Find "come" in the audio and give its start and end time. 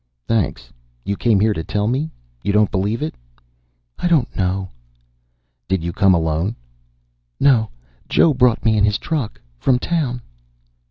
5.93-6.15